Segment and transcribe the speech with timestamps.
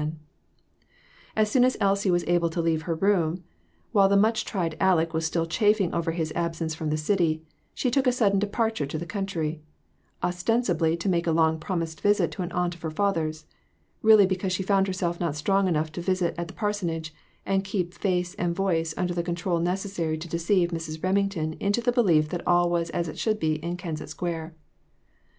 [0.00, 1.36] 406 INTUITIONS.
[1.46, 3.44] As soon as Elsie was able to leave her room,
[3.92, 7.42] while the much tried Aleck was still chafing over his absence from the city,
[7.74, 9.60] she took a sudden departure to the country;
[10.22, 13.44] ostensibly to make a long promised visit to an aunt of her father's,
[14.00, 17.12] really because she found herself not strong enough to visit at the parsonage
[17.44, 21.02] and keep face and voice under the control necessary to deceive Mrs.
[21.04, 24.54] Rem ington into the belief that all was as it should be in Kensett Square.